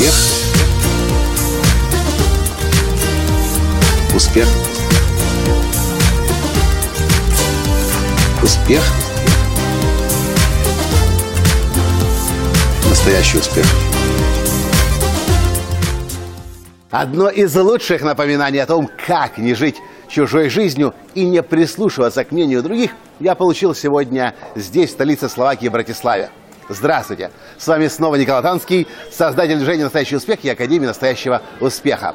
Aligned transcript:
Успех. 0.00 0.14
Успех. 4.14 4.48
Успех. 8.42 8.82
Настоящий 12.88 13.38
успех. 13.38 13.66
Одно 16.90 17.28
из 17.28 17.54
лучших 17.54 18.00
напоминаний 18.00 18.60
о 18.62 18.66
том, 18.66 18.88
как 19.06 19.36
не 19.36 19.52
жить 19.52 19.76
чужой 20.08 20.48
жизнью 20.48 20.94
и 21.14 21.26
не 21.26 21.42
прислушиваться 21.42 22.24
к 22.24 22.32
мнению 22.32 22.62
других, 22.62 22.92
я 23.18 23.34
получил 23.34 23.74
сегодня 23.74 24.34
здесь, 24.56 24.88
в 24.88 24.92
столице 24.94 25.28
Словакии, 25.28 25.68
Братиславе. 25.68 26.30
Здравствуйте! 26.72 27.32
С 27.58 27.66
вами 27.66 27.88
снова 27.88 28.14
Николай 28.14 28.42
Танский, 28.42 28.86
создатель 29.10 29.56
движения 29.56 29.82
«Настоящий 29.82 30.14
успех» 30.14 30.44
и 30.44 30.50
Академии 30.50 30.86
настоящего 30.86 31.42
успеха. 31.60 32.14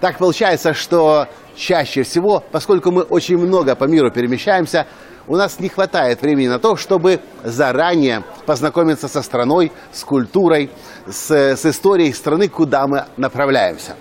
Так 0.00 0.18
получается, 0.18 0.74
что 0.74 1.28
чаще 1.54 2.02
всего, 2.02 2.42
поскольку 2.50 2.90
мы 2.90 3.02
очень 3.02 3.38
много 3.38 3.76
по 3.76 3.84
миру 3.84 4.10
перемещаемся, 4.10 4.88
у 5.28 5.36
нас 5.36 5.60
не 5.60 5.68
хватает 5.68 6.20
времени 6.20 6.48
на 6.48 6.58
то, 6.58 6.74
чтобы 6.74 7.20
заранее 7.44 8.24
познакомиться 8.44 9.06
со 9.06 9.22
страной, 9.22 9.70
с 9.92 10.02
культурой, 10.02 10.68
с, 11.06 11.30
с 11.30 11.64
историей 11.64 12.12
страны, 12.12 12.48
куда 12.48 12.88
мы 12.88 13.04
направляемся. 13.16 13.94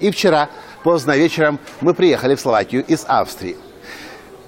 И 0.00 0.10
вчера, 0.10 0.48
поздно 0.82 1.14
вечером, 1.14 1.60
мы 1.82 1.92
приехали 1.92 2.36
в 2.36 2.40
Словакию 2.40 2.82
из 2.86 3.04
Австрии. 3.06 3.58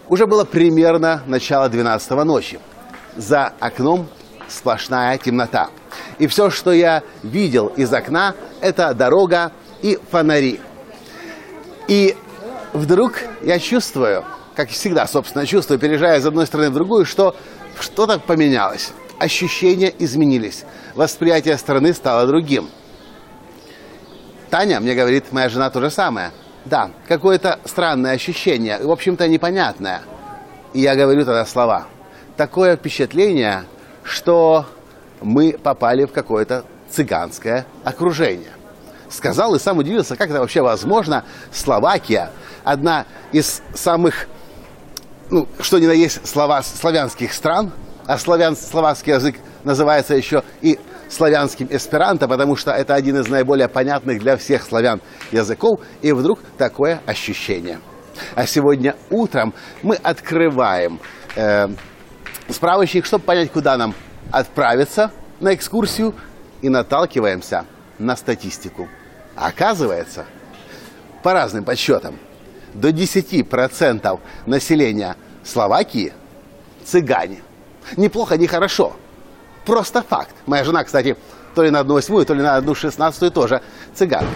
Уже 0.09 0.27
было 0.27 0.45
примерно 0.45 1.23
начало 1.27 1.69
12 1.69 2.11
ночи. 2.25 2.59
За 3.17 3.53
окном 3.61 4.09
сплошная 4.49 5.19
темнота. 5.19 5.71
И 6.19 6.27
все, 6.27 6.51
что 6.51 6.73
я 6.73 7.03
видел 7.23 7.69
из 7.69 7.93
окна, 7.93 8.35
это 8.61 8.95
дорога 8.95 9.53
и 9.83 9.99
фонари. 10.11 10.61
И 11.87 12.17
вдруг 12.73 13.15
я 13.43 13.59
чувствую, 13.59 14.25
как 14.55 14.69
всегда, 14.71 15.07
собственно, 15.07 15.47
чувствую, 15.47 15.79
переезжая 15.79 16.19
из 16.19 16.27
одной 16.27 16.47
страны 16.47 16.71
в 16.71 16.75
другую, 16.75 17.05
что 17.05 17.35
что-то 17.81 18.19
поменялось. 18.19 18.93
Ощущения 19.19 19.93
изменились. 19.99 20.65
Восприятие 20.95 21.57
страны 21.59 21.93
стало 21.93 22.27
другим. 22.27 22.69
Таня 24.51 24.81
мне 24.81 24.95
говорит, 24.95 25.33
моя 25.33 25.49
жена 25.49 25.71
то 25.71 25.81
же 25.81 25.91
самое. 25.91 26.31
Да, 26.65 26.91
какое-то 27.07 27.59
странное 27.65 28.13
ощущение, 28.13 28.79
в 28.79 28.91
общем-то 28.91 29.27
непонятное. 29.29 30.03
И 30.75 30.81
я 30.81 30.95
говорю 30.97 31.25
тогда 31.25 31.45
слова. 31.45 31.87
Такое 32.37 32.77
впечатление, 32.77 33.65
что 34.09 34.67
мы 35.21 35.53
попали 35.53 36.05
в 36.05 36.13
какое-то 36.13 36.65
цыганское 36.91 37.67
окружение. 37.85 38.53
Сказал 39.11 39.55
и 39.55 39.59
сам 39.59 39.79
удивился, 39.79 40.17
как 40.17 40.31
это 40.31 40.41
вообще 40.41 40.61
возможно. 40.63 41.25
Словакия, 41.53 42.31
одна 42.65 43.07
из 43.33 43.63
самых, 43.75 44.29
ну, 45.31 45.47
что 45.61 45.79
ни 45.79 45.87
на 45.87 45.93
есть 45.93 46.27
слова, 46.27 46.63
славянских 46.63 47.33
стран, 47.33 47.73
а 48.07 48.19
славян, 48.19 48.57
словацкий 48.57 49.13
язык 49.13 49.37
называется 49.65 50.15
еще 50.15 50.43
и 50.61 50.79
славянским 51.09 51.69
эсперанто, 51.71 52.29
потому 52.29 52.57
что 52.57 52.71
это 52.71 52.95
один 52.95 53.19
из 53.19 53.29
наиболее 53.29 53.69
понятных 53.69 54.21
для 54.21 54.37
всех 54.37 54.63
славян 54.63 55.01
языков, 55.33 55.81
и 56.03 56.13
вдруг 56.13 56.41
такое 56.59 57.01
ощущение. 57.07 57.81
А 58.35 58.47
сегодня 58.47 58.97
утром 59.11 59.55
мы 59.83 59.97
открываем 59.97 61.01
э, 61.37 61.69
справочник, 62.49 63.07
чтобы 63.07 63.25
понять, 63.25 63.53
куда 63.53 63.77
нам 63.77 63.95
отправиться 64.31 65.11
на 65.41 65.55
экскурсию, 65.55 66.15
и 66.61 66.69
наталкиваемся 66.69 67.65
на 67.99 68.17
статистику. 68.17 68.89
Оказывается, 69.37 70.27
по 71.23 71.33
разным 71.33 71.65
подсчетам, 71.65 72.19
до 72.75 72.91
10% 72.91 74.21
населения 74.47 75.17
Словакии 75.45 76.13
цыгане. 76.85 77.43
Неплохо, 77.97 78.37
не 78.37 78.47
хорошо. 78.47 78.97
Просто 79.65 80.03
факт. 80.03 80.35
Моя 80.47 80.65
жена, 80.65 80.85
кстати, 80.85 81.17
то 81.55 81.63
ли 81.63 81.71
на 81.71 81.81
одну 81.81 81.95
восьмую, 81.95 82.27
то 82.27 82.35
ли 82.35 82.43
на 82.43 82.57
одну 82.57 82.75
шестнадцатую 82.75 83.31
тоже 83.31 83.63
цыганка. 83.95 84.29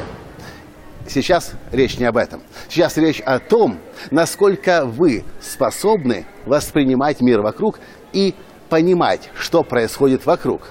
Сейчас 1.12 1.52
речь 1.72 1.98
не 1.98 2.06
об 2.06 2.16
этом. 2.16 2.40
Сейчас 2.70 2.96
речь 2.96 3.20
о 3.20 3.38
том, 3.38 3.78
насколько 4.10 4.86
вы 4.86 5.24
способны 5.42 6.24
воспринимать 6.46 7.20
мир 7.20 7.42
вокруг 7.42 7.80
и 8.14 8.34
понимать, 8.70 9.28
что 9.34 9.62
происходит 9.62 10.24
вокруг, 10.24 10.70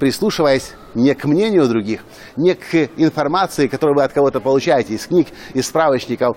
прислушиваясь 0.00 0.72
не 0.96 1.14
к 1.14 1.24
мнению 1.24 1.68
других, 1.68 2.00
не 2.34 2.54
к 2.54 2.74
информации, 2.96 3.68
которую 3.68 3.94
вы 3.94 4.02
от 4.02 4.12
кого-то 4.12 4.40
получаете 4.40 4.94
из 4.94 5.06
книг, 5.06 5.28
из 5.54 5.68
справочников, 5.68 6.36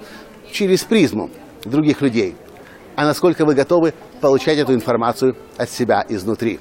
через 0.51 0.83
призму 0.83 1.31
других 1.65 2.01
людей, 2.01 2.35
а 2.95 3.03
насколько 3.03 3.45
вы 3.45 3.55
готовы 3.55 3.95
получать 4.21 4.59
эту 4.59 4.75
информацию 4.75 5.35
от 5.57 5.71
себя 5.71 6.05
изнутри. 6.07 6.59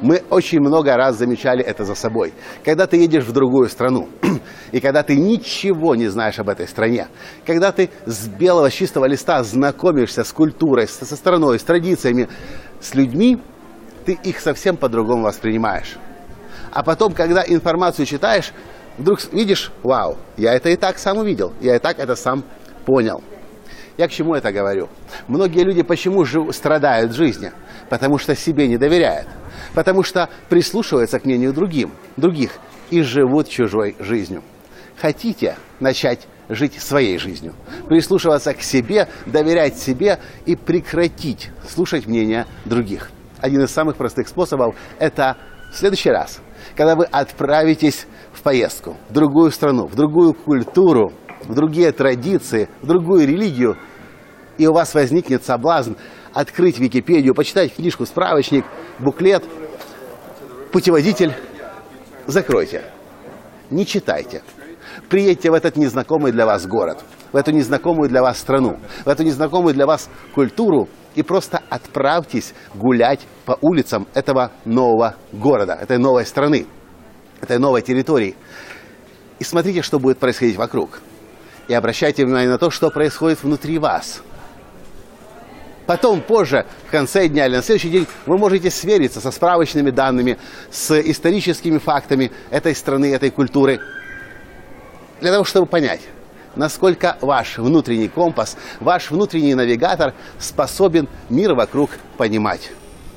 Мы 0.00 0.22
очень 0.30 0.60
много 0.60 0.96
раз 0.96 1.16
замечали 1.16 1.64
это 1.64 1.84
за 1.84 1.94
собой. 1.94 2.32
Когда 2.64 2.86
ты 2.86 2.98
едешь 2.98 3.24
в 3.24 3.32
другую 3.32 3.68
страну, 3.68 4.08
и 4.72 4.80
когда 4.80 5.02
ты 5.02 5.16
ничего 5.16 5.96
не 5.96 6.06
знаешь 6.08 6.38
об 6.38 6.48
этой 6.48 6.68
стране, 6.68 7.08
когда 7.44 7.72
ты 7.72 7.90
с 8.06 8.28
белого 8.28 8.70
чистого 8.70 9.06
листа 9.06 9.42
знакомишься 9.42 10.22
с 10.22 10.32
культурой, 10.32 10.86
со 10.86 11.16
страной, 11.16 11.58
с 11.58 11.64
традициями, 11.64 12.28
с 12.80 12.94
людьми, 12.94 13.40
ты 14.04 14.12
их 14.12 14.38
совсем 14.40 14.76
по-другому 14.76 15.24
воспринимаешь. 15.24 15.98
А 16.70 16.84
потом, 16.84 17.12
когда 17.12 17.42
информацию 17.46 18.06
читаешь, 18.06 18.52
вдруг 18.98 19.20
видишь, 19.32 19.72
вау, 19.82 20.16
я 20.36 20.54
это 20.54 20.68
и 20.68 20.76
так 20.76 20.98
сам 20.98 21.18
увидел, 21.18 21.52
я 21.60 21.76
и 21.76 21.78
так 21.78 21.98
это 21.98 22.14
сам 22.14 22.44
понял. 22.86 23.22
Я 23.96 24.06
к 24.06 24.12
чему 24.12 24.34
это 24.34 24.52
говорю? 24.52 24.88
Многие 25.26 25.64
люди 25.64 25.82
почему 25.82 26.24
жив, 26.24 26.54
страдают 26.54 27.10
в 27.10 27.16
жизни? 27.16 27.50
Потому 27.88 28.18
что 28.18 28.36
себе 28.36 28.68
не 28.68 28.76
доверяют. 28.76 29.26
Потому 29.74 30.02
что 30.02 30.28
прислушиваются 30.48 31.18
к 31.18 31.24
мнению 31.24 31.52
другим, 31.52 31.92
других 32.16 32.58
и 32.90 33.02
живут 33.02 33.48
чужой 33.48 33.96
жизнью. 33.98 34.42
Хотите 35.00 35.56
начать 35.80 36.26
жить 36.48 36.80
своей 36.80 37.18
жизнью, 37.18 37.54
прислушиваться 37.88 38.54
к 38.54 38.62
себе, 38.62 39.08
доверять 39.26 39.78
себе 39.78 40.18
и 40.46 40.56
прекратить 40.56 41.50
слушать 41.68 42.06
мнение 42.06 42.46
других. 42.64 43.10
Один 43.40 43.62
из 43.62 43.70
самых 43.70 43.96
простых 43.96 44.28
способов– 44.28 44.74
это 44.98 45.36
в 45.72 45.76
следующий 45.76 46.10
раз, 46.10 46.40
когда 46.74 46.96
вы 46.96 47.04
отправитесь 47.04 48.06
в 48.32 48.42
поездку 48.42 48.96
в 49.10 49.12
другую 49.12 49.50
страну, 49.50 49.86
в 49.86 49.94
другую 49.94 50.34
культуру, 50.34 51.12
в 51.44 51.54
другие 51.54 51.92
традиции, 51.92 52.68
в 52.82 52.86
другую 52.86 53.26
религию, 53.26 53.76
и 54.56 54.66
у 54.66 54.72
вас 54.72 54.94
возникнет 54.94 55.44
соблазн 55.44 55.92
открыть 56.32 56.78
Википедию, 56.78 57.34
почитать 57.34 57.74
книжку, 57.74 58.06
справочник, 58.06 58.64
буклет, 58.98 59.44
путеводитель, 60.72 61.32
закройте. 62.26 62.84
Не 63.70 63.86
читайте. 63.86 64.42
Приедьте 65.08 65.50
в 65.50 65.54
этот 65.54 65.76
незнакомый 65.76 66.32
для 66.32 66.46
вас 66.46 66.66
город, 66.66 67.02
в 67.32 67.36
эту 67.36 67.52
незнакомую 67.52 68.08
для 68.08 68.22
вас 68.22 68.38
страну, 68.38 68.78
в 69.04 69.08
эту 69.08 69.22
незнакомую 69.22 69.74
для 69.74 69.86
вас 69.86 70.08
культуру 70.34 70.88
и 71.14 71.22
просто 71.22 71.62
отправьтесь 71.68 72.54
гулять 72.74 73.20
по 73.44 73.58
улицам 73.60 74.06
этого 74.14 74.52
нового 74.64 75.16
города, 75.32 75.74
этой 75.74 75.98
новой 75.98 76.26
страны, 76.26 76.66
этой 77.40 77.58
новой 77.58 77.82
территории. 77.82 78.36
И 79.38 79.44
смотрите, 79.44 79.82
что 79.82 79.98
будет 79.98 80.18
происходить 80.18 80.56
вокруг. 80.56 81.00
И 81.68 81.74
обращайте 81.74 82.24
внимание 82.24 82.50
на 82.50 82.58
то, 82.58 82.70
что 82.70 82.90
происходит 82.90 83.42
внутри 83.42 83.78
вас. 83.78 84.22
Потом, 85.88 86.20
позже, 86.20 86.66
в 86.86 86.90
конце 86.90 87.28
дня 87.28 87.46
или 87.46 87.56
на 87.56 87.62
следующий 87.62 87.88
день, 87.88 88.06
вы 88.26 88.36
можете 88.36 88.70
свериться 88.70 89.22
со 89.22 89.30
справочными 89.30 89.88
данными, 89.88 90.36
с 90.70 91.00
историческими 91.00 91.78
фактами 91.78 92.30
этой 92.50 92.74
страны, 92.74 93.10
этой 93.10 93.30
культуры, 93.30 93.80
для 95.22 95.32
того, 95.32 95.44
чтобы 95.44 95.66
понять, 95.66 96.02
насколько 96.56 97.16
ваш 97.22 97.56
внутренний 97.56 98.08
компас, 98.08 98.58
ваш 98.80 99.10
внутренний 99.10 99.54
навигатор 99.54 100.12
способен 100.38 101.08
мир 101.30 101.54
вокруг 101.54 101.88
понимать. 102.18 102.70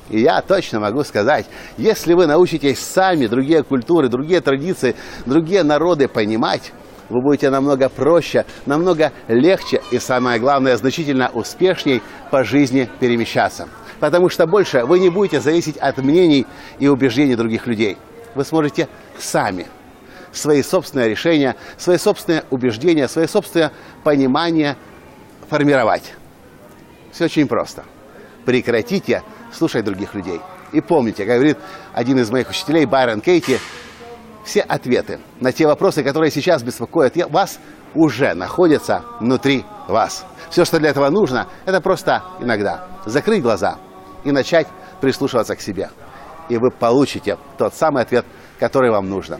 И 0.08 0.20
я 0.20 0.40
точно 0.40 0.80
могу 0.80 1.04
сказать, 1.04 1.44
если 1.76 2.14
вы 2.14 2.26
научитесь 2.26 2.78
сами 2.78 3.26
другие 3.26 3.64
культуры, 3.64 4.08
другие 4.08 4.40
традиции, 4.40 4.96
другие 5.26 5.62
народы 5.62 6.08
понимать, 6.08 6.72
вы 7.12 7.20
будете 7.20 7.50
намного 7.50 7.88
проще, 7.88 8.46
намного 8.64 9.12
легче 9.28 9.82
и, 9.90 9.98
самое 9.98 10.40
главное, 10.40 10.76
значительно 10.76 11.30
успешней 11.32 12.02
по 12.30 12.42
жизни 12.42 12.88
перемещаться. 13.00 13.68
Потому 14.00 14.30
что 14.30 14.46
больше 14.46 14.84
вы 14.84 14.98
не 14.98 15.10
будете 15.10 15.40
зависеть 15.40 15.76
от 15.76 15.98
мнений 15.98 16.46
и 16.78 16.88
убеждений 16.88 17.36
других 17.36 17.66
людей. 17.66 17.98
Вы 18.34 18.44
сможете 18.44 18.88
сами 19.18 19.66
свои 20.32 20.62
собственные 20.62 21.10
решения, 21.10 21.54
свои 21.76 21.98
собственные 21.98 22.44
убеждения, 22.50 23.06
свои 23.06 23.26
собственные 23.26 23.70
понимания 24.02 24.76
формировать. 25.50 26.14
Все 27.12 27.26
очень 27.26 27.46
просто. 27.46 27.84
Прекратите 28.46 29.22
слушать 29.52 29.84
других 29.84 30.14
людей. 30.14 30.40
И 30.72 30.80
помните, 30.80 31.26
как 31.26 31.34
говорит 31.34 31.58
один 31.92 32.18
из 32.18 32.30
моих 32.30 32.48
учителей, 32.48 32.86
Байрон 32.86 33.20
Кейти, 33.20 33.58
все 34.44 34.60
ответы 34.60 35.20
на 35.40 35.52
те 35.52 35.66
вопросы, 35.66 36.02
которые 36.02 36.30
сейчас 36.30 36.62
беспокоят 36.62 37.16
вас, 37.30 37.58
уже 37.94 38.34
находятся 38.34 39.04
внутри 39.20 39.64
вас. 39.88 40.24
Все, 40.50 40.64
что 40.64 40.78
для 40.78 40.90
этого 40.90 41.08
нужно, 41.10 41.46
это 41.66 41.80
просто 41.80 42.22
иногда 42.40 42.86
закрыть 43.04 43.42
глаза 43.42 43.78
и 44.24 44.32
начать 44.32 44.66
прислушиваться 45.00 45.56
к 45.56 45.60
себе. 45.60 45.90
И 46.48 46.56
вы 46.56 46.70
получите 46.70 47.38
тот 47.58 47.74
самый 47.74 48.02
ответ, 48.02 48.24
который 48.58 48.90
вам 48.90 49.08
нужно. 49.08 49.38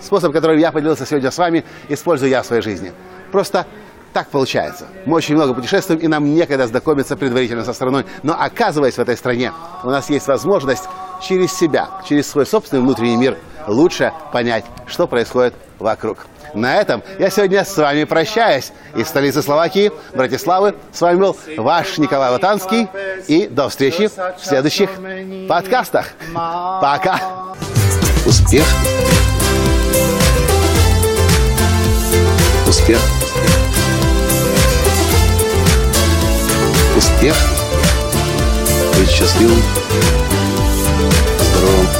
Способ, 0.00 0.32
которым 0.32 0.58
я 0.58 0.72
поделился 0.72 1.06
сегодня 1.06 1.30
с 1.30 1.38
вами, 1.38 1.64
использую 1.88 2.30
я 2.30 2.42
в 2.42 2.46
своей 2.46 2.62
жизни. 2.62 2.92
Просто 3.30 3.66
так 4.12 4.28
получается. 4.28 4.86
Мы 5.06 5.16
очень 5.16 5.36
много 5.36 5.54
путешествуем, 5.54 6.00
и 6.00 6.08
нам 6.08 6.24
некогда 6.24 6.66
знакомиться 6.66 7.16
предварительно 7.16 7.64
со 7.64 7.72
страной. 7.72 8.06
Но 8.22 8.34
оказываясь 8.38 8.94
в 8.94 8.98
этой 8.98 9.16
стране, 9.16 9.52
у 9.84 9.90
нас 9.90 10.10
есть 10.10 10.26
возможность 10.26 10.88
через 11.22 11.52
себя, 11.52 11.88
через 12.08 12.28
свой 12.28 12.46
собственный 12.46 12.82
внутренний 12.82 13.16
мир 13.16 13.38
лучше 13.66 14.12
понять, 14.32 14.64
что 14.86 15.06
происходит 15.06 15.54
вокруг. 15.78 16.26
На 16.54 16.76
этом 16.76 17.02
я 17.18 17.30
сегодня 17.30 17.64
с 17.64 17.76
вами 17.76 18.04
прощаюсь. 18.04 18.72
Из 18.96 19.06
столицы 19.08 19.42
Словакии, 19.42 19.92
Братиславы, 20.14 20.74
с 20.92 21.00
вами 21.00 21.20
был 21.20 21.36
ваш 21.56 21.98
Николай 21.98 22.30
Латанский. 22.30 22.88
И 23.28 23.46
до 23.46 23.68
встречи 23.68 24.08
в 24.08 24.44
следующих 24.44 24.90
подкастах. 25.48 26.08
Пока! 26.34 27.20
Успех! 28.26 28.64
Успех! 32.66 32.98
Успех! 36.96 37.36
Быть 38.96 39.08
счастливым, 39.08 39.62
здоровым 41.38 41.99